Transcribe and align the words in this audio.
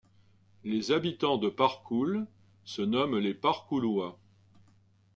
Les 0.63 0.91
habitants 0.91 1.37
de 1.37 1.47
Parcoul 1.47 2.25
se 2.65 2.81
nomment 2.81 3.19
les 3.19 3.35
Parcoulois. 3.35 4.17